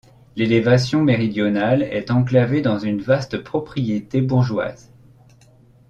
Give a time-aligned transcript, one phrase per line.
[0.35, 4.89] L'élévation méridionale est enclavée dans une vaste propriété bourgeoise.